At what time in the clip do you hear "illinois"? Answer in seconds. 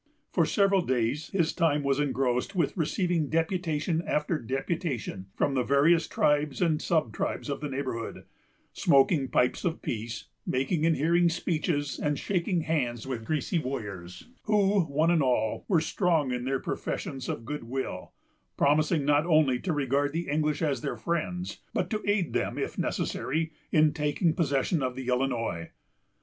25.09-25.69